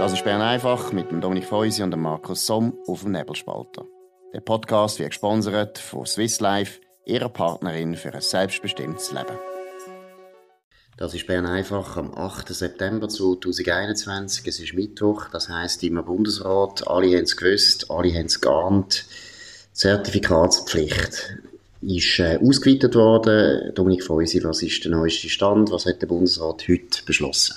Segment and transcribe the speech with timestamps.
[0.00, 3.84] Das ist Bern einfach mit dem Dominik Feusi und dem Markus Somm auf dem Nebelspalter.
[4.32, 9.38] Der Podcast wird gesponsert von Swiss Life, ihrer Partnerin für ein selbstbestimmtes Leben.
[10.96, 12.48] Das ist Bern einfach am 8.
[12.48, 14.46] September 2021.
[14.46, 16.88] Es ist Mittwoch, das heißt im Bundesrat.
[16.88, 19.04] Alle haben es gewusst, alle haben es geahnt.
[19.74, 21.36] Zertifikatspflicht
[21.82, 23.74] ist äh, ausgeweitet worden.
[23.74, 25.70] Dominik Feusi, was ist der neueste Stand?
[25.70, 27.56] Was hat der Bundesrat heute beschlossen?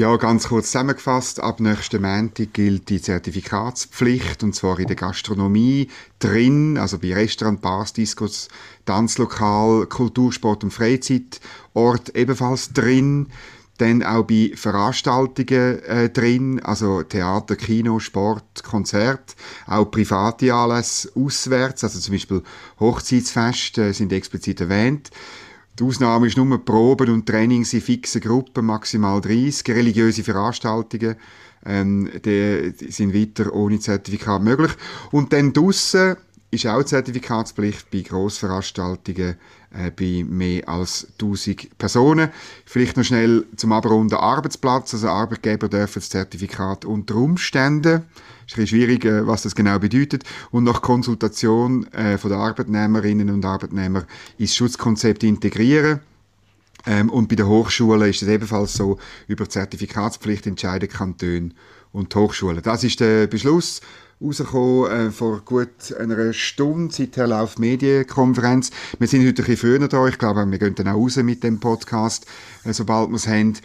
[0.00, 5.88] Ja, ganz kurz zusammengefasst, ab nächsten Montag gilt die Zertifikatspflicht, und zwar in der Gastronomie
[6.18, 8.48] drin, also bei Restaurant, Bars, Diskos,
[8.86, 13.26] Tanzlokal, Kultursport und Freizeitort ebenfalls drin.
[13.76, 19.36] Dann auch bei Veranstaltungen äh, drin, also Theater, Kino, Sport, Konzert,
[19.66, 22.42] auch private Anlässe auswärts, also zum Beispiel
[22.80, 25.10] Hochzeitsfeste äh, sind explizit erwähnt.
[25.78, 29.68] Die Ausnahme ist nur Proben und Trainings in fixen Gruppen, maximal 30.
[29.74, 31.16] Religiöse Veranstaltungen
[31.64, 34.72] ähm, die, die sind weiter ohne Zertifikat möglich.
[35.10, 36.16] Und dann draussen
[36.50, 39.36] ist auch Zertifikatspflicht bei Grossveranstaltungen
[39.72, 42.30] äh, bei mehr als 1000 Personen.
[42.66, 44.94] Vielleicht noch schnell zum Abrunden Arbeitsplatz.
[44.94, 48.02] Also Arbeitgeber dürfen das Zertifikat unter Umständen
[48.50, 50.24] ist ein bisschen schwierig, äh, was das genau bedeutet.
[50.50, 54.04] Und nach Konsultation äh, von den Arbeitnehmerinnen und Arbeitnehmern
[54.38, 56.00] ins Schutzkonzept integrieren.
[56.86, 61.50] Ähm, und bei den Hochschulen ist es ebenfalls so, über Zertifikatspflicht entscheiden Kantone
[61.92, 62.62] und Hochschulen.
[62.62, 63.80] Das ist der Beschluss
[64.20, 68.70] rausgekommen äh, vor gut einer Stunde seit der Lauf-Medienkonferenz.
[68.98, 70.06] Wir sind heute ein bisschen früher da.
[70.06, 72.26] Ich glaube, wir gehen dann auch raus mit dem Podcast,
[72.64, 73.56] äh, sobald wir es haben.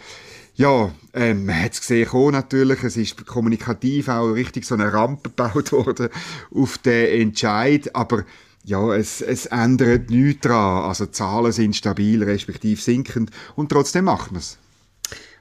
[0.54, 4.90] Ja, ähm, man hat es gesehen auch natürlich, es ist kommunikativ auch richtig so eine
[4.90, 6.08] Rampe gebaut worden
[6.54, 8.24] auf den Entscheid, aber
[8.64, 10.84] ja, es, es ändert nichts daran.
[10.84, 14.56] Also die Zahlen sind stabil, respektive sinkend und trotzdem macht man es.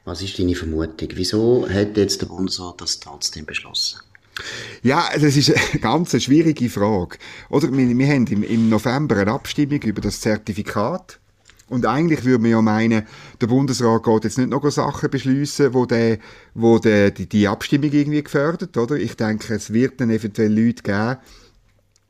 [0.04, 1.10] Was ist deine Vermutung?
[1.14, 4.02] Wieso hat jetzt der Bundesrat das trotzdem beschlossen?
[4.84, 7.18] Ja, das ist eine ganz schwierige Frage.
[7.50, 11.20] Oder wir, wir haben im, im November eine Abstimmung über das Zertifikat
[11.68, 13.08] und eigentlich würde man ja meinen,
[13.42, 16.20] der Bundesrat geht jetzt nicht noch Sachen beschließen, wo, der,
[16.54, 18.96] wo der, die, die Abstimmung irgendwie gefördert, oder?
[18.98, 21.18] Ich denke, es wird dann eventuell Leute geben,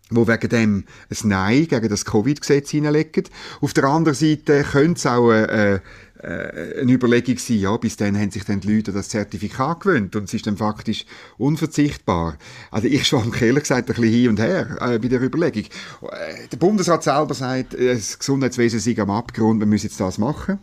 [0.09, 3.23] wo wegen dem ein Nein gegen das Covid-Gesetz hineinlegen.
[3.61, 5.79] Auf der anderen Seite könnte es auch äh,
[6.25, 10.15] äh, eine Überlegung sein, ja, bis dann haben sich dann die Leute das Zertifikat gewöhnt
[10.15, 11.05] und es ist dann faktisch
[11.37, 12.37] unverzichtbar.
[12.71, 15.63] Also ich schwamm ehrlich gesagt ein bisschen hin und her äh, bei der Überlegung.
[15.63, 20.17] Äh, der Bundesrat selber sagt, äh, das Gesundheitswesen sei am Abgrund, wir müssen jetzt das
[20.17, 20.59] machen.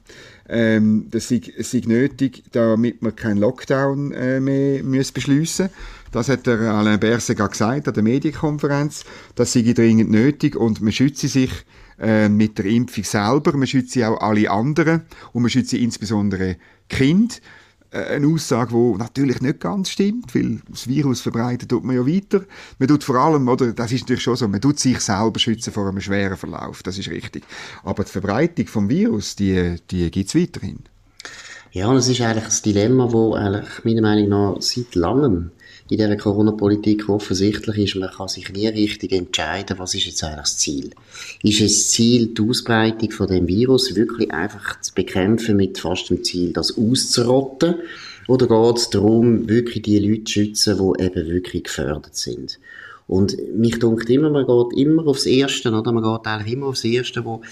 [0.48, 5.70] Ähm, das sei, sei nötig, damit wir keinen Lockdown äh, mehr müssen beschliessen
[6.10, 9.04] Das hat der Alain Berset gesagt an der Medienkonferenz.
[9.34, 11.50] Das sei dringend nötig und man schütze sich
[12.00, 13.56] äh, mit der Impfung selber.
[13.56, 16.56] Man schütze auch alle anderen und man schütze insbesondere
[16.88, 17.40] Kind.
[17.92, 22.06] Äh, eine Aussage, die natürlich nicht ganz stimmt, weil das Virus verbreitet tut man ja
[22.06, 22.44] weiter.
[22.78, 25.72] Man tut vor allem, oder, das ist natürlich schon so, man tut sich selber schützen
[25.72, 27.44] vor einem schweren Verlauf, das ist richtig.
[27.84, 30.80] Aber die Verbreitung vom Virus, die, die gibt es weiterhin.
[31.72, 35.50] Ja, und es ist eigentlich ein Dilemma, das eigentlich meiner Meinung nach seit langem
[35.92, 40.40] in dieser Corona-Politik offensichtlich ist, man kann sich nie richtig entscheiden, was ist jetzt eigentlich
[40.40, 40.90] das Ziel.
[41.42, 46.24] Ist das Ziel, die Ausbreitung von dem Virus wirklich einfach zu bekämpfen mit fast dem
[46.24, 47.74] Ziel, das auszurotten?
[48.26, 52.58] Oder geht es darum, wirklich die Leute zu schützen, die eben wirklich gefördert sind?
[53.06, 55.92] Und mich denkt immer, man geht immer aufs Erste, oder?
[55.92, 57.42] Man geht eigentlich immer aufs Erste, wo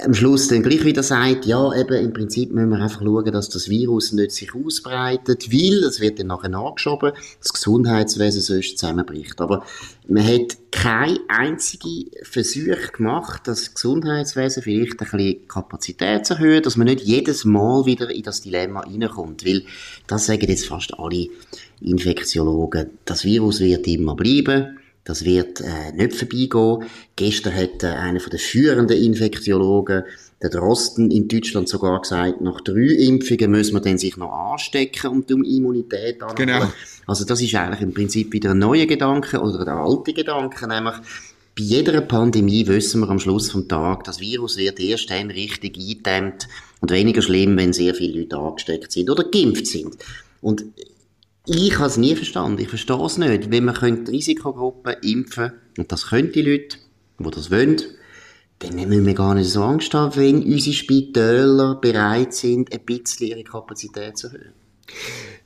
[0.00, 3.50] am Schluss dann gleich wieder sagt, ja, eben im Prinzip müssen wir einfach schauen, dass
[3.50, 9.40] das Virus nicht sich ausbreitet, weil es wird dann nachher nachgeschoben, das Gesundheitswesen sonst zusammenbricht.
[9.40, 9.64] Aber
[10.08, 16.76] man hat keine einzige Versuch gemacht, das Gesundheitswesen vielleicht ein bisschen Kapazität zu erhöhen, dass
[16.76, 19.62] man nicht jedes Mal wieder in das Dilemma reinkommt, weil
[20.06, 21.28] das sagen jetzt fast alle
[21.82, 26.88] Infektiologen, das Virus wird immer bleiben, das wird äh, nicht vorbeigehen.
[27.16, 30.04] Gestern hat äh, einer den führenden Infektiologen,
[30.40, 35.10] der Drosten in Deutschland sogar gesagt, nach drei Impfungen müssen wir dann sich noch anstecken
[35.10, 36.36] und um Immunität anholen.
[36.36, 36.72] Genau.
[37.06, 40.94] Also das ist eigentlich im Prinzip wieder ein neuer Gedanke oder der alte Gedanke, nämlich
[41.54, 45.76] bei jeder Pandemie wissen wir am Schluss vom Tag, das Virus wird erst dann richtig
[45.76, 46.48] eingedämmt
[46.80, 49.96] und weniger schlimm, wenn sehr viele Leute angesteckt sind oder geimpft sind.
[50.40, 50.64] Und
[51.46, 52.60] ich habe es nie verstanden.
[52.60, 53.50] Ich verstehe es nicht.
[53.50, 56.78] Wenn man könnte Risikogruppen impfen und das können die Leute,
[57.18, 57.82] die das wollen,
[58.60, 63.28] dann müssen wir gar nicht so Angst haben, wenn unsere Spitäler bereit sind, ein bisschen
[63.28, 64.52] ihre Kapazität zu erhöhen.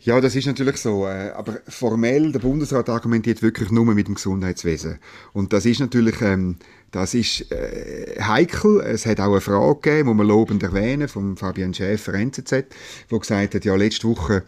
[0.00, 1.06] Ja, das ist natürlich so.
[1.06, 4.98] Äh, aber formell, der Bundesrat argumentiert wirklich nur mit dem Gesundheitswesen.
[5.32, 6.56] Und das ist natürlich ähm,
[6.93, 8.81] Das ist äh, heikel.
[8.81, 12.64] Es hat auch eine Frage gegeben, die man lobend erwähnen, von Fabian Schäfer, NZZ,
[13.08, 14.44] wo gesagt hat, ja, letzte Woche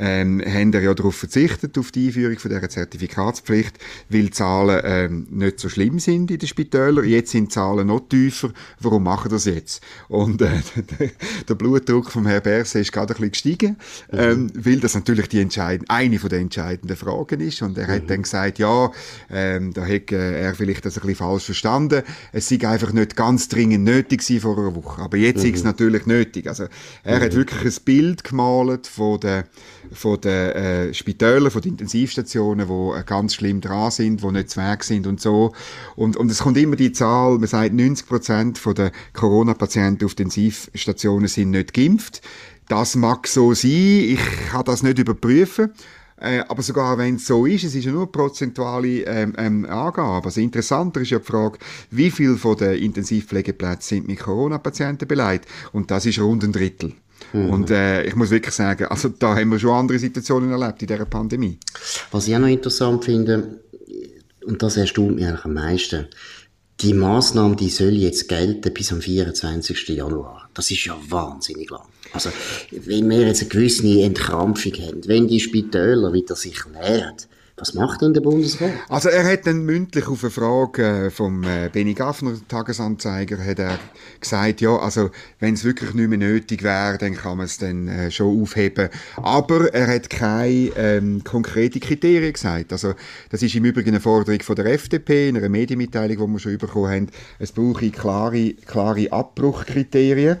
[0.00, 5.26] ähm, haben ja darauf verzichtet, auf die Einführung von dieser Zertifikatspflicht, weil die Zahlen ähm,
[5.30, 7.04] nicht so schlimm sind in den Spitälern.
[7.06, 8.50] Jetzt sind die Zahlen noch tiefer.
[8.80, 9.82] Warum machen das jetzt?
[10.08, 10.48] Und äh,
[11.48, 13.76] der Blutdruck vom Herrn Berse ist gerade ein bisschen gestiegen,
[14.10, 14.18] mhm.
[14.18, 17.60] ähm, weil das natürlich die entscheidende, eine von den entscheidenden Fragen ist.
[17.60, 17.92] Und er mhm.
[17.92, 18.90] hat dann gesagt, ja,
[19.30, 22.02] ähm, da hätte er vielleicht das ein bisschen falsch verstanden.
[22.32, 25.02] Es sei einfach nicht ganz dringend nötig gewesen vor einer Woche.
[25.02, 25.50] Aber jetzt mhm.
[25.50, 26.48] ist es natürlich nötig.
[26.48, 26.64] Also
[27.04, 27.22] er mhm.
[27.22, 29.44] hat wirklich ein Bild gemalt von der
[29.92, 34.50] von den äh, Spitälern, von den Intensivstationen, die äh, ganz schlimm dran sind, die nicht
[34.50, 35.52] zu Weg sind und so.
[35.96, 41.28] Und, und es kommt immer die Zahl, man sagt, 90 Prozent der Corona-Patienten auf Intensivstationen
[41.28, 42.22] sind nicht geimpft.
[42.68, 44.20] Das mag so sein, ich
[44.50, 45.72] kann das nicht überprüfen.
[46.20, 50.26] Äh, aber sogar wenn es so ist, es ist ja nur prozentuale ähm, ähm, Angabe.
[50.26, 51.58] Also interessanter ist ja die Frage,
[51.90, 55.48] wie viel von den Intensivpflegeplätzen sind mit Corona-Patienten beleidigt?
[55.72, 56.92] Und das ist rund ein Drittel.
[57.32, 57.50] Mhm.
[57.50, 60.88] Und äh, ich muss wirklich sagen, also da haben wir schon andere Situationen erlebt in
[60.88, 61.58] dieser Pandemie.
[62.10, 63.60] Was ich auch noch interessant finde,
[64.44, 66.06] und das erstaunt mich eigentlich am meisten,
[66.80, 69.88] die Maßnahme, die soll jetzt gelten bis am 24.
[69.88, 70.48] Januar.
[70.54, 71.86] Das ist ja wahnsinnig lang.
[72.12, 72.30] Also,
[72.70, 77.16] wenn wir jetzt eine gewisse Entkrampfung haben, wenn die Spitäler wieder sich nähern,
[77.60, 78.70] was macht denn der Bundesrat?
[78.88, 83.58] Also er hat dann mündlich auf eine Frage äh, vom äh, Benny Gaffner, Tagesanzeiger, hat
[83.58, 83.78] er
[84.18, 87.88] gesagt, ja, also wenn es wirklich nicht mehr nötig wäre, dann kann man es dann
[87.88, 88.88] äh, schon aufheben.
[89.16, 92.72] Aber er hat keine ähm, konkreten Kriterien gesagt.
[92.72, 92.94] Also
[93.28, 96.58] das ist im Übrigen eine Forderung von der FDP, in einer Medienmitteilung, die wir schon
[96.58, 97.08] bekommen haben.
[97.38, 100.38] Es brauche klare, klare Abbruchkriterien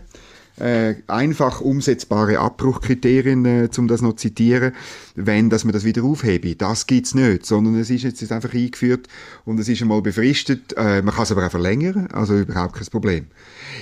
[0.58, 4.72] äh, einfach umsetzbare Abbruchkriterien, äh, um das noch zu zitieren,
[5.14, 6.54] wenn dass man das wieder aufhebe.
[6.54, 9.08] Das gibt's nicht, sondern es ist jetzt einfach eingeführt
[9.44, 10.74] und es ist einmal befristet.
[10.76, 13.26] Äh, man kann es aber auch verlängern, also überhaupt kein Problem.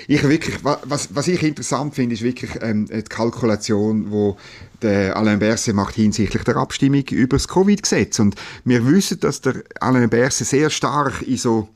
[0.07, 4.37] Ich wirklich, was, was ich interessant finde, ist wirklich ähm, die Kalkulation, wo
[4.83, 8.19] der Alain Berset macht hinsichtlich der Abstimmung über das Covid-Gesetz.
[8.21, 11.69] Und wir wissen, dass der Alain Berset sehr stark in so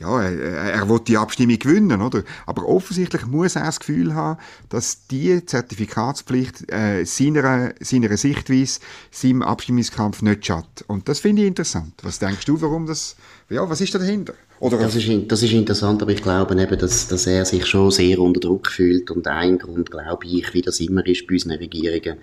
[0.00, 2.22] ja, er, er will die Abstimmung gewinnen, oder?
[2.46, 8.80] Aber offensichtlich muss er das Gefühl haben, dass die Zertifikatspflicht äh, seiner, seiner Sichtweise
[9.10, 10.84] seinem Abstimmungskampf nicht schadet.
[10.86, 11.92] Und das finde ich interessant.
[12.02, 13.14] Was denkst du, warum das,
[13.50, 14.32] ja, was ist da dahinter?
[14.58, 17.90] Oder das, ist, das ist interessant, aber ich glaube eben, dass, dass er sich schon
[17.90, 19.10] sehr unter Druck fühlt.
[19.10, 22.16] Und ein Grund, glaube ich, wie das immer ist bei unseren Regierungen,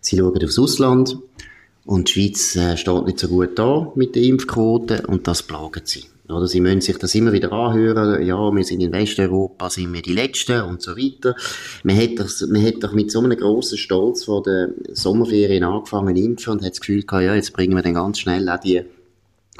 [0.00, 1.18] sie schauen aufs Ausland
[1.84, 5.88] und die Schweiz äh, steht nicht so gut da mit der Impfquote und das plagt
[5.88, 6.04] sie.
[6.28, 10.02] Oder sie müssen sich das immer wieder anhören, ja, wir sind in Westeuropa, sind wir
[10.02, 11.36] die Letzten und so weiter.
[11.84, 16.16] Man hat doch, man hat doch mit so einem grossen Stolz vor den Sommerferien angefangen
[16.16, 18.82] impfen und hat das Gefühl gehabt, ja, jetzt bringen wir dann ganz schnell auch die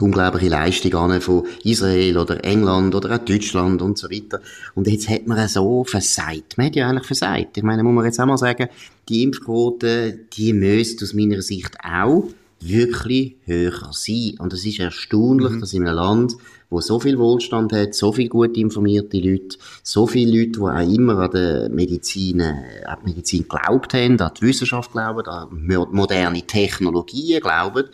[0.00, 4.40] unglaubliche Leistung an von Israel oder England oder auch Deutschland und so weiter.
[4.74, 6.58] Und jetzt hat man so versagt.
[6.58, 7.56] Man hat ja eigentlich versagt.
[7.56, 8.68] Ich meine, muss man jetzt auch mal sagen,
[9.08, 12.24] die Impfquote, die müsste aus meiner Sicht auch
[12.60, 14.34] wirklich höher sein.
[14.38, 15.60] Und es ist erstaunlich, mhm.
[15.60, 16.34] dass in einem Land,
[16.70, 20.94] wo so viel Wohlstand hat, so viel gut informierte Leute, so viele Leute, die auch
[20.94, 25.88] immer an die Medizin, äh, an die Medizin glaubt haben, an die Wissenschaft glauben, an
[25.92, 27.84] moderne Technologien glauben,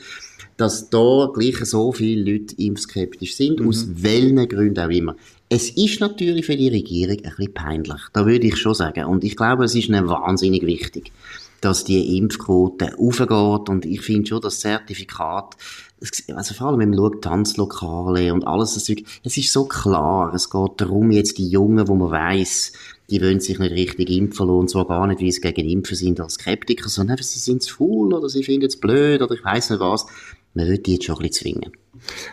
[0.56, 3.68] dass da gleich so viele Leute impfskeptisch sind, mhm.
[3.68, 5.16] aus welchen Gründen auch immer.
[5.54, 9.04] Es ist natürlich für die Regierung ein bisschen peinlich, da würde ich schon sagen.
[9.04, 11.12] Und ich glaube, es ist ihnen wahnsinnig wichtig
[11.60, 13.68] dass die Impfquote aufgeht.
[13.68, 15.56] Und ich finde schon, das Zertifikat,
[16.34, 20.34] also vor allem, wenn man schaut, Tanzlokale und alles, das Zeug, es ist so klar.
[20.34, 22.72] Es geht darum, jetzt die Jungen, wo man weiss,
[23.10, 25.96] die wollen sich nicht richtig impfen lassen, und zwar gar nicht, wie sie gegen Impfen
[25.96, 29.34] sind als Skeptiker, sondern einfach, sie sind zu faul oder sie finden es blöd oder
[29.34, 30.06] ich weiss nicht was.
[30.54, 31.72] Man würde die jetzt schon ein bisschen zwingen.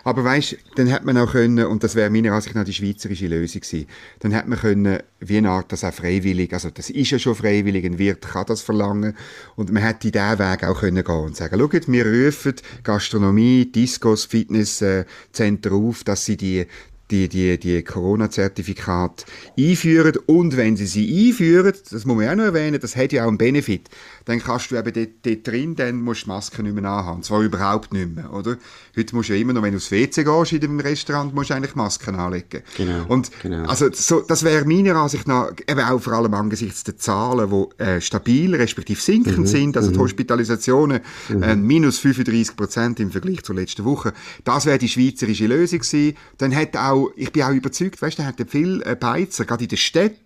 [0.04, 3.28] Aber weißt, dann hätte man auch können, und das wäre meiner Ansicht nach die schweizerische
[3.28, 3.88] Lösung gewesen,
[4.20, 7.36] dann hätte man können, wie eine Art, das auch freiwillig, also das ist ja schon
[7.36, 9.16] freiwillig, ein Wirt kann das verlangen,
[9.56, 14.26] und man hätte diesen Weg auch können gehen und sagen, schaut, wir rufen Gastronomie, Discos,
[14.26, 16.66] Fitnesszentren auf, dass sie die
[17.12, 19.26] die, die, die Corona-Zertifikate
[19.58, 20.18] einführen.
[20.28, 23.30] Und wenn sie sie einführen, das muss man auch noch erwähnen, das hat ja auch
[23.30, 23.90] einen Benefit
[24.30, 27.18] dann kannst du eben dort, dort drin, dann musst du die Maske nicht mehr anhaben.
[27.18, 28.58] Und zwar überhaupt nicht mehr, oder?
[28.96, 31.50] Heute musst du ja immer noch, wenn du aufs WC gehst in einem Restaurant, musst
[31.50, 32.62] du eigentlich Masken anlegen.
[32.78, 33.06] Genau.
[33.08, 33.68] Und, genau.
[33.68, 37.84] also, so, das wäre meiner Ansicht nach, eben auch vor allem angesichts der Zahlen, die
[37.84, 39.48] äh, stabil, respektive sinkend mhm.
[39.48, 39.94] sind, also mhm.
[39.94, 41.44] die Hospitalisationen, mhm.
[41.44, 44.14] äh, minus 35 Prozent im Vergleich zur letzten Woche.
[44.44, 46.16] Das wäre die schweizerische Lösung gewesen.
[46.38, 49.70] Dann hätte auch ich bin auch überzeugt, weißt du, hat viele äh, Beizer, gerade in
[49.70, 50.18] den Städten,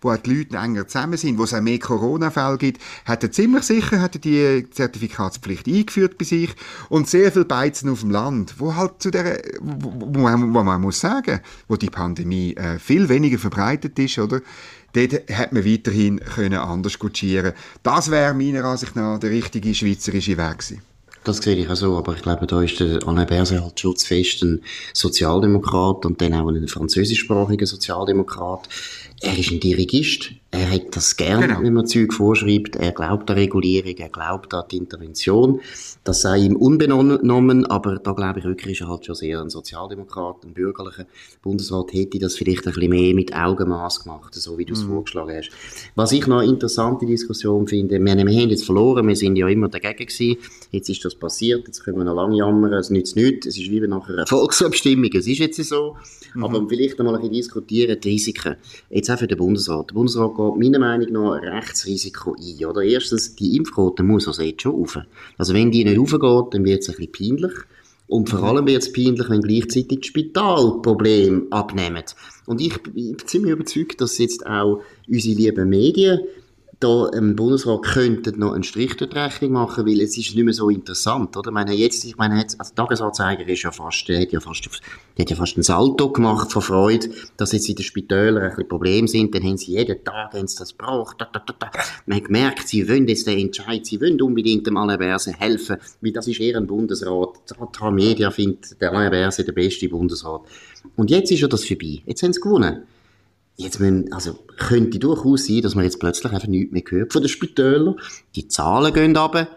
[0.00, 3.62] wo die Leute enger zusammen sind, wo es auch mehr Corona-Fälle gibt, hat er ziemlich
[3.62, 6.50] sicher hat er die Zertifikatspflicht eingeführt bei sich
[6.88, 10.80] und sehr viele Beizen auf dem Land, wo halt zu der, wo, man, wo man
[10.80, 14.40] muss sagen, wo die Pandemie äh, viel weniger verbreitet ist, oder?
[14.94, 17.52] Dort hätte man weiterhin können anders kutschieren.
[17.84, 20.82] Das wäre meiner Ansicht nach der richtige schweizerische Weg gewesen.
[21.22, 24.42] Das sehe ich auch so, aber ich glaube, da ist der Alain Berset halt schutzfest
[24.42, 24.62] ein
[24.92, 28.68] Sozialdemokrat und dann auch ein französischsprachiger Sozialdemokrat.
[29.20, 30.30] Er ist ein Dirigist.
[30.56, 31.60] Er hat das gern, genau.
[31.60, 32.76] wenn man Zeug vorschreibt.
[32.76, 35.60] Er glaubt an Regulierung, er glaubt an die Intervention.
[36.02, 39.50] Das sei ihm unbenommen, aber da glaube ich wirklich ist er halt schon sehr ein
[39.50, 41.04] Sozialdemokrat, ein bürgerlicher
[41.42, 44.92] Bundesrat hätte das vielleicht ein bisschen mehr mit Augenmaß gemacht, so wie du es mhm.
[44.92, 45.50] vorgeschlagen hast.
[45.94, 49.68] Was ich noch eine interessante Diskussion finde, wir, haben jetzt verloren, wir sind ja immer
[49.68, 50.38] dagegen gewesen.
[50.70, 53.70] Jetzt ist das passiert, jetzt können wir noch lange jammern, es nützt nichts, es ist
[53.70, 55.96] wie nach einer Volksabstimmung, es ist jetzt so.
[56.34, 56.44] Mhm.
[56.44, 58.56] Aber vielleicht noch mal ein bisschen diskutieren, die Risiken.
[58.90, 59.90] Jetzt auch für den Bundesrat.
[59.90, 62.82] Der Bundesrat meiner Meinung nach Rechtsrisiko ein, oder?
[62.82, 64.98] Erstens, die Impfquote muss also jetzt schon rauf.
[65.38, 67.52] Also wenn die nicht raufgeht, dann wird es ein bisschen peinlich.
[68.08, 72.04] Und vor allem wird es peinlich, wenn gleichzeitig die Spitalprobleme abnehmen.
[72.46, 76.20] Und ich bin ziemlich überzeugt, dass jetzt auch unsere lieben Medien
[76.80, 80.44] da im Bundesrat könnten noch einen Strich durch die Rechnung machen, weil es ist nicht
[80.44, 81.48] mehr so interessant, oder?
[81.48, 84.68] Ich meine, jetzt, ich meine, jetzt, also Tagesanzeiger ist ja fast, der hat ja fast,
[85.16, 88.50] der hat ja fast ein Salto gemacht von Freude, dass jetzt in den Spitälern ein
[88.50, 91.54] bisschen Probleme sind, dann haben sie jeden Tag, haben sie das gebraucht, da, da, da,
[91.58, 91.70] da.
[92.04, 95.78] Man hat gemerkt, sie wollen jetzt den Entscheid, sie wollen unbedingt dem Alain Berset helfen,
[96.02, 97.30] weil das ist eher ein Bundesrat.
[97.50, 100.42] Die Media findet der Alain Berset der beste Bundesrat.
[100.94, 102.02] Und jetzt ist ja das vorbei.
[102.04, 102.82] Jetzt haben sie gewonnen.
[103.56, 107.22] Jetzt müssen, also, könnte durchaus sein, dass man jetzt plötzlich einfach nichts mehr hört von
[107.22, 107.96] den Spitälern.
[108.34, 109.48] Die Zahlen gehen runter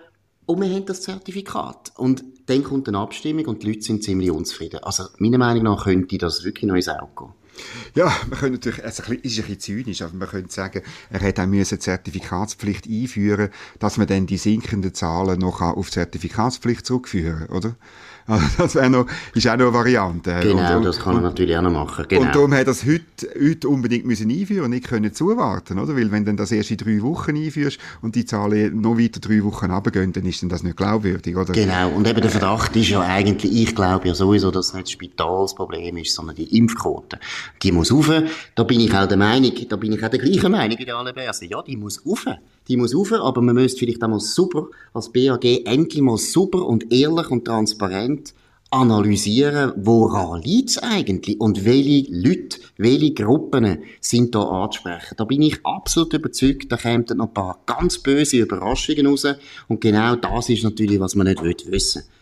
[0.46, 1.92] und wir haben das Zertifikat.
[1.96, 4.80] Und dann kommt eine Abstimmung und die Leute sind ziemlich unzufrieden.
[4.84, 7.34] Also, meiner Meinung nach könnte das wirklich noch ins Auge gehen.
[7.96, 11.42] Ja, man könnte natürlich, also ist ein bisschen zynisch, aber man könnte sagen, er hätte
[11.42, 17.76] auch eine Zertifikatspflicht einführen dass man dann die sinkenden Zahlen noch auf Zertifikatspflicht zurückführen oder?
[18.30, 20.40] Also das wäre noch, ist auch noch eine Variante.
[20.44, 22.06] Genau, und, das kann man natürlich auch noch machen.
[22.08, 22.22] Genau.
[22.22, 25.96] Und darum hat das heute, heute unbedingt müssen einführen und nicht können zuwarten, oder?
[25.96, 29.44] Weil wenn du das erst in drei Wochen einführst und die Zahlen noch weiter drei
[29.44, 31.54] Wochen runtergehen, dann ist dann das nicht glaubwürdig, oder?
[31.54, 31.90] Genau.
[31.90, 34.92] Und eben der Verdacht ist ja eigentlich, ich glaube ja sowieso, dass es nicht das
[34.92, 37.20] Spitalsproblem ist, sondern die Impfquote.
[37.64, 38.12] Die muss rauf.
[38.54, 40.98] Da bin ich auch der Meinung, da bin ich auch der gleichen Meinung wie der
[40.98, 41.48] alle Berse.
[41.48, 42.26] Ja, die muss rauf.
[42.70, 46.66] Die muss rauf, aber man müsste vielleicht auch mal super, als BAG, endlich mal super
[46.66, 48.34] und ehrlich und transparent
[48.72, 55.16] analysieren, woran es eigentlich und welche Leute, welche Gruppen sind da anzusprechen.
[55.18, 59.26] Da bin ich absolut überzeugt, da kämen noch ein paar ganz böse Überraschungen raus
[59.68, 62.19] und genau das ist natürlich, was man nicht wissen will.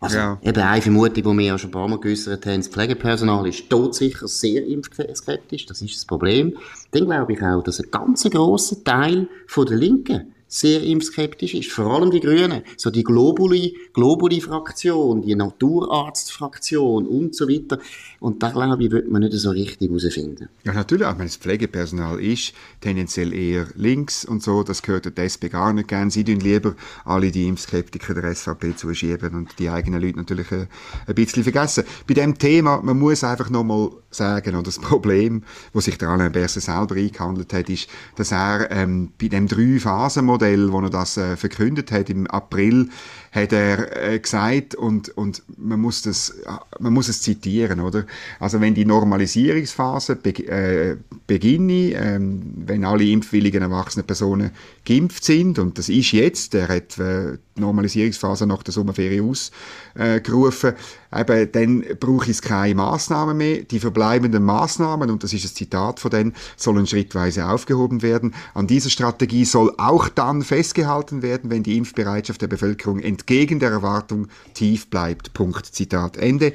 [0.00, 0.38] Also, ja.
[0.42, 3.70] eben eine Vermutung, die wir ja schon ein paar Mal geäussert haben, das Pflegepersonal ist
[3.70, 6.56] todsicher sehr impfskeptisch, das ist das Problem.
[6.90, 11.72] Dann glaube ich auch, dass ein ganz grosser Teil von der Linken sehr impfskeptisch ist.
[11.72, 12.62] Vor allem die Grünen.
[12.76, 17.80] So die Globuli, Globuli-Fraktion, die Naturarzt-Fraktion und so weiter.
[18.20, 20.48] Und da, glaube ich, wird man nicht so richtig herausfinden.
[20.62, 21.06] Ja, natürlich.
[21.08, 24.62] Auch wenn das Pflegepersonal ist, tendenziell eher links und so.
[24.62, 26.10] Das gehört der SP gar nicht gern.
[26.10, 30.68] Sie tun lieber alle die Impfskeptiker der SVP zuschieben und die eigenen Leute natürlich ein,
[31.08, 31.82] ein bisschen vergessen.
[32.06, 35.42] Bei dem Thema, man muss einfach nochmal sagen, oder das Problem,
[35.72, 40.43] wo sich der Alain Berset selber eingehandelt hat, ist, dass er ähm, bei dem Drei-Phasen-Modell,
[40.72, 42.90] wo er das äh, verkündet hat im April,
[43.34, 46.34] hat er äh, gesagt und, und man muss das,
[46.78, 48.04] man muss es zitieren, oder?
[48.38, 54.52] Also wenn die Normalisierungsphase be äh, beginne, ähm, wenn alle impfwilligen erwachsenen Personen
[54.84, 60.74] geimpft sind und das ist jetzt, er hat äh, die Normalisierungsphase nach der Sommerferien ausgerufen,
[61.10, 63.62] äh, eben, dann brauche ich keine Maßnahmen mehr.
[63.62, 68.34] Die verbleibenden Maßnahmen, und das ist ein Zitat von denen, sollen schrittweise aufgehoben werden.
[68.54, 73.23] An dieser Strategie soll auch dann festgehalten werden, wenn die Impfbereitschaft der Bevölkerung entgegen
[73.58, 75.32] der Erwartung tief bleibt.
[75.32, 75.66] Punkt.
[75.66, 76.52] Zitat Ende.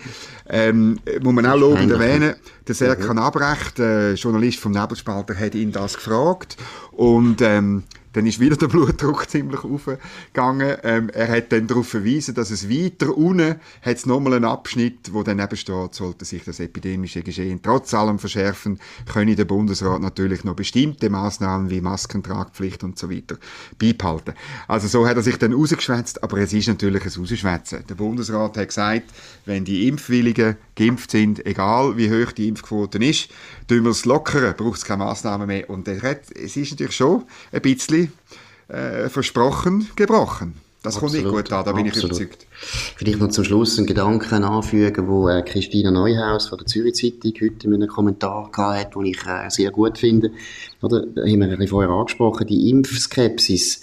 [0.47, 2.35] Ähm, muss man auch lobend erwähnen,
[2.67, 6.57] der Serkan Abrecht, äh, Journalist vom Nebelspalter, hat ihn das gefragt
[6.91, 7.83] und ähm,
[8.13, 10.77] dann ist wieder der Blutdruck ziemlich aufgegangen.
[10.83, 15.23] Ähm, er hat dann darauf verwiesen, dass es weiter unten hat nochmal einen Abschnitt, wo
[15.23, 18.79] dann eben steht, sollte sich das epidemische Geschehen trotz allem verschärfen,
[19.11, 23.37] könne der Bundesrat natürlich noch bestimmte Maßnahmen wie Maskentragpflicht und so weiter
[23.77, 24.33] beibehalten.
[24.67, 27.83] Also so hat er sich dann rausgeschwätzt, aber es ist natürlich ein Rausschwätzen.
[27.87, 29.11] Der Bundesrat hat gesagt,
[29.45, 33.29] wenn die Impfwilligen geimpft sind, egal wie hoch die Impfquote ist,
[33.67, 35.69] tun wir es lockern, braucht es keine Maßnahmen mehr.
[35.69, 37.98] Und hat, es ist natürlich schon ein bisschen
[38.67, 40.55] äh, versprochen, gebrochen.
[40.81, 42.13] Das kommt nicht gut an, da bin Absolut.
[42.13, 42.47] ich überzeugt.
[42.95, 47.33] Vielleicht noch zum Schluss einen Gedanken anfügen, wo äh, Christina Neuhaus von der Zürich Zeitung
[47.41, 50.31] heute in einem Kommentar hat, den ich äh, sehr gut finde.
[50.81, 53.81] Oder, da haben wir bisschen vorher angesprochen, die Impfskepsis,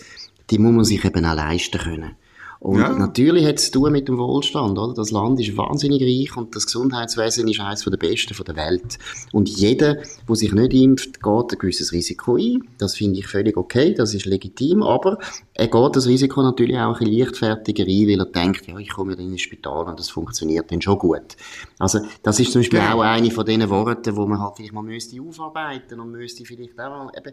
[0.48, 2.12] die muss man sich eben auch leisten können.
[2.60, 2.92] Und ja.
[2.92, 4.94] natürlich hat es zu tun mit dem Wohlstand, oder?
[4.94, 8.98] Das Land ist wahnsinnig reich und das Gesundheitswesen ist eines der besten der Welt.
[9.32, 9.96] Und jeder,
[10.28, 12.66] der sich nicht impft, geht ein gewisses Risiko ein.
[12.78, 15.18] Das finde ich völlig okay, das ist legitim, aber
[15.54, 18.90] er geht das Risiko natürlich auch ein bisschen leichtfertiger ein, weil er denkt, ja, ich
[18.90, 21.36] komme ja in ins Spital und das funktioniert dann schon gut.
[21.78, 22.94] Also, das ist zum Beispiel ja.
[22.94, 26.78] auch eine von diesen Worten, wo man halt vielleicht mal müsste aufarbeiten und müsste vielleicht
[26.80, 27.32] auch mal eben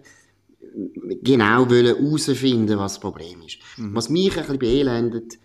[1.24, 3.58] genau herausfinden was das Problem ist.
[3.78, 3.96] Mhm.
[3.96, 5.38] Was mich ein bisschen beelendet,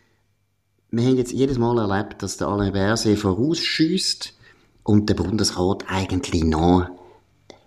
[0.91, 4.35] wir haben jetzt jedes Mal erlebt, dass der Alain Berset vorausschießt
[4.85, 6.89] und der Bundesrat eigentlich noch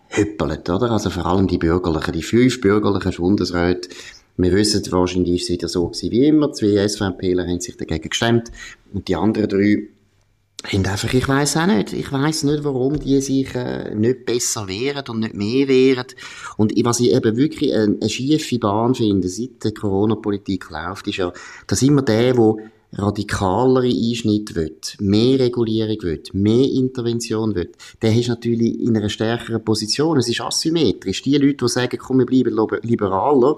[0.08, 0.92] hüppelt, oder?
[0.92, 3.90] Also vor allem die Bürgerlichen, die fünf bürgerlichen Bundesräte.
[4.38, 6.52] Wir wissen, wahrscheinlich ist es wieder so gewesen wie immer.
[6.52, 8.52] Zwei SVPler haben sich dagegen gestemmt
[8.92, 9.88] und die anderen drei
[10.64, 14.68] haben einfach, ich weiß auch nicht, ich weiß nicht, warum die sich äh, nicht besser
[14.68, 16.06] wehren und nicht mehr wehren.
[16.58, 21.18] Und was ich eben wirklich eine, eine schiefe Bahn finde, seit der Corona-Politik läuft, ist
[21.18, 21.34] ja,
[21.68, 22.56] dass immer der, der
[22.94, 29.64] radikalere Einschnitt will, mehr Regulierung will, mehr Intervention will, der ist natürlich in einer stärkeren
[29.64, 30.18] Position.
[30.18, 31.22] Es ist asymmetrisch.
[31.22, 33.58] Die Leute, die sagen, komm, wir bleiben liberaler,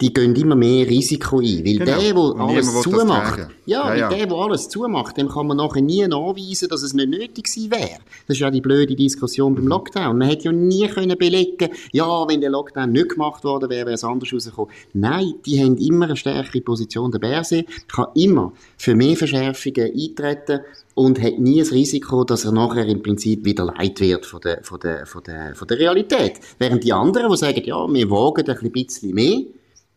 [0.00, 1.64] die gehen immer mehr Risiko ein.
[1.64, 1.84] Weil genau.
[1.84, 4.08] der, der alles zumacht, ja, ja, ja.
[4.08, 7.70] der, der alles zumacht, dem kann man nachher nie nachweisen, dass es nicht nötig gewesen
[7.70, 8.00] wäre.
[8.26, 10.18] Das ist ja die blöde Diskussion beim Lockdown.
[10.18, 13.94] Man hätte ja nie können belegen, ja, wenn der Lockdown nicht gemacht worden wäre, wäre
[13.94, 14.70] es anders rausgekommen.
[14.92, 17.10] Nein, die haben immer eine stärkere Position.
[17.10, 20.60] Der Börse kann immer für mehr Verschärfungen eintreten
[20.94, 24.62] und hat nie das Risiko, dass er nachher im Prinzip wieder leid wird von der,
[24.62, 26.40] von der, von der, von der Realität.
[26.58, 29.42] Während die anderen, die sagen, ja, wir wagen ein bisschen mehr,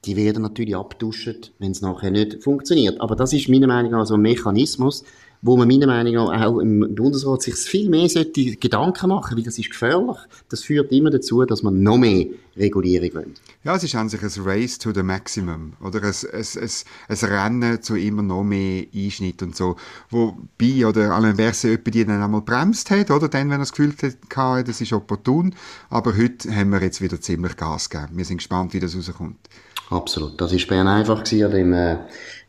[0.06, 3.02] die werden natürlich abduschen, wenn es nachher nicht funktioniert.
[3.02, 5.04] Aber das ist meiner Meinung nach so ein Mechanismus,
[5.42, 9.44] wo man meiner Meinung nach auch im Bundesrat sich viel mehr sollte Gedanken machen, weil
[9.44, 10.18] das ist gefährlich.
[10.50, 12.26] Das führt immer dazu, dass man noch mehr
[12.58, 13.34] Regulierung will.
[13.64, 16.70] Ja, es ist sich ein Race to the maximum, oder ein, ein, ein,
[17.08, 19.78] ein Rennen zu immer noch mehr Einschnitt und so,
[20.10, 23.94] wobei, oder Alain Berset die dann einmal bremst hat, oder dann, wenn er das Gefühl
[24.36, 25.56] hatte, das ist opportun,
[25.90, 28.18] aber heute haben wir jetzt wieder ziemlich Gas gegeben.
[28.18, 29.38] Wir sind gespannt, wie das rauskommt.
[29.90, 30.40] Absolut.
[30.40, 31.98] Das war Bern einfach gewesen, an dem, äh,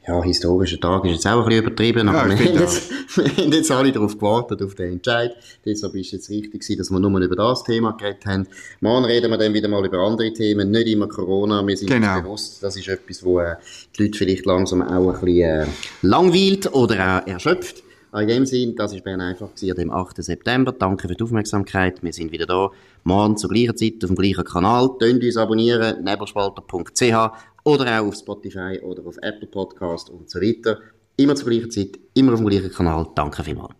[0.07, 3.45] ja, historischen Tag ist jetzt auch ein bisschen übertrieben, aber ja, wir, haben jetzt, wir
[3.45, 5.37] haben jetzt alle darauf gewartet, auf den Entscheid.
[5.65, 8.47] Deshalb ist es jetzt richtig gewesen, dass wir nur über das Thema geredet haben.
[8.81, 11.67] Morgen reden wir dann wieder mal über andere Themen, nicht immer Corona.
[11.67, 12.15] Wir sind genau.
[12.15, 13.57] uns bewusst, das ist etwas, wo äh,
[13.97, 15.67] die Leute vielleicht langsam auch ein bisschen äh,
[16.03, 17.83] langweilt oder auch erschöpft.
[18.13, 20.17] In dem Sinn, das war Bern einfach gewesen, dem 8.
[20.25, 20.73] September.
[20.73, 22.03] Danke für die Aufmerksamkeit.
[22.03, 22.71] Wir sind wieder da.
[23.05, 24.91] Morgen zur gleichen Zeit auf dem gleichen Kanal.
[24.99, 27.31] Tönt uns abonnieren, nebelspalter.ch
[27.63, 30.81] oder auch auf Spotify oder auf Apple Podcast und so weiter.
[31.17, 33.07] Immer zur gleichen Zeit, immer auf dem gleichen Kanal.
[33.15, 33.75] Danke vielmals.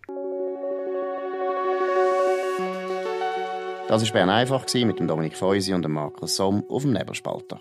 [3.89, 7.59] Das war Bern einfach mit dem Dominik Feusi und dem Markus Somm auf dem Nebelspalter.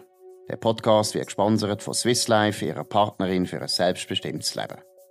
[0.48, 4.76] Der Podcast wird gesponsert von Swiss Life, ihrer Partnerin für ein selbstbestimmtes Leben.